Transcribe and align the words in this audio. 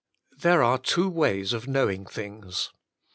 There 0.35 0.63
are 0.63 0.79
two 0.79 1.07
ways 1.07 1.53
of 1.53 1.67
knowing 1.67 2.07
things. 2.07 2.71